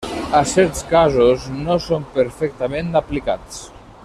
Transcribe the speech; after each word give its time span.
A 0.37 0.39
certs 0.51 0.81
casos, 0.93 1.45
no 1.59 1.77
són 1.89 2.09
perfectament 2.19 2.93
aplicats. 3.05 3.63